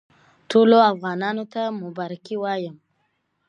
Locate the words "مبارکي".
1.83-2.35